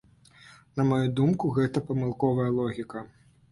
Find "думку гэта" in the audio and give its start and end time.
1.19-1.85